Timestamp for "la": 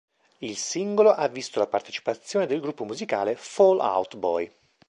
1.59-1.67